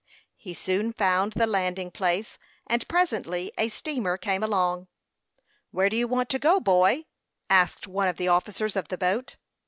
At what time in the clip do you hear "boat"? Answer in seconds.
8.97-9.35